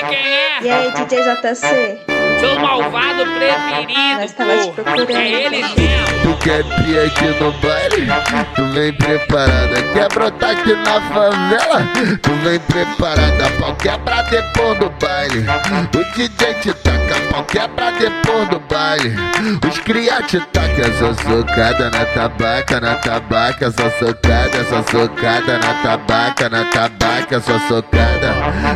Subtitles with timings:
[0.00, 0.62] sabe quem é?
[0.62, 1.98] E aí, DJ JC?
[2.40, 5.10] Seu malvado preferido, Nós tava te procurando.
[5.10, 5.74] É ele mesmo.
[6.22, 8.06] Tu quer pia aqui no baile?
[8.54, 9.82] Tu vem preparada.
[9.92, 11.82] Quer brotar aqui na favela?
[12.22, 13.50] Tu vem preparada.
[13.58, 15.44] Pau quebra depois do baile.
[15.94, 19.14] O DJ te taca pau quebra depois do baile.
[19.66, 25.74] Os cria te taca só socada na tabaca, na tabaca, só socada, só socada na
[25.82, 28.34] tabaca, na tabaca, só socada.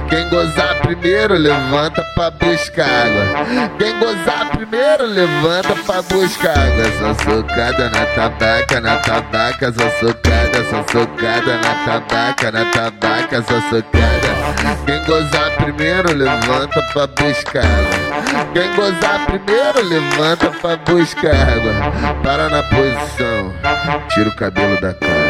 [0.09, 3.69] Quem gozar primeiro levanta pra buscar água.
[3.79, 6.85] Quem gozar primeiro levanta pra buscar água.
[6.99, 13.61] Só socada na tabaca, na tabaca, só socada, só socada na tabaca, na tabaca, só
[13.71, 14.85] socada.
[14.87, 18.04] Quem gozar primeiro levanta pra buscar água.
[18.53, 22.15] Quem gozar primeiro levanta pra buscar água.
[22.23, 23.53] Para na posição,
[24.11, 25.25] tira o cabelo da cara.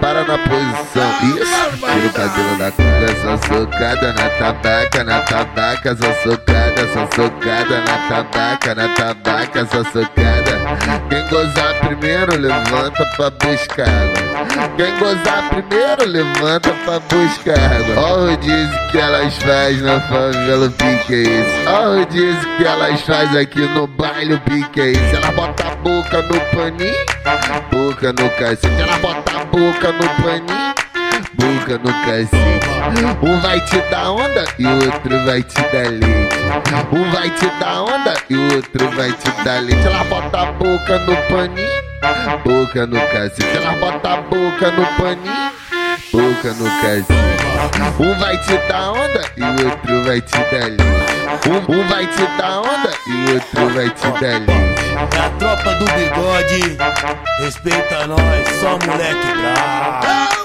[0.00, 2.92] Para na posição, isso, tira o cabelo da cara.
[3.22, 9.84] Só socada na tabaca, na tabaca, só socada, só socada na tabaca, na tabaca, só
[9.84, 10.52] socada.
[11.08, 14.21] Quem gozar primeiro levanta pra buscar água.
[14.76, 17.56] Quem gozar primeiro levanta pra buscar.
[17.96, 21.68] Ó o rodízio que elas faz na favela, pique é isso.
[21.68, 25.16] Ó o rodízio que elas faz aqui no baile, pique é isso.
[25.16, 27.06] Ela bota a boca no paninho,
[27.70, 28.80] boca no cacete.
[28.80, 30.72] Ela bota a boca no paninho.
[31.34, 32.62] Boca no cacete.
[33.22, 36.36] Um vai te dar onda e o outro vai te dar leite.
[36.92, 39.86] Um vai te dar onda e o outro vai te dar leite.
[39.86, 41.82] Ela bota a boca no paninho,
[42.38, 43.56] boca no cacete.
[43.56, 45.52] Ela bota a boca no paninho,
[46.12, 47.12] boca no cacete.
[47.98, 50.84] Um vai te dar onda e o outro vai te dar leite.
[51.48, 54.82] Um, um vai te dar onda e o outro vai te dar leite.
[55.14, 56.76] É a tropa do bigode,
[57.38, 60.41] respeita nós, só moleque bravo.